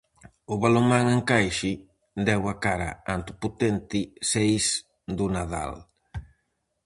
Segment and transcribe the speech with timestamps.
[0.53, 1.71] O Balonmán Encaixe
[2.27, 3.99] deu a cara ante o potente
[4.31, 4.65] seis
[5.17, 5.71] do Nadal.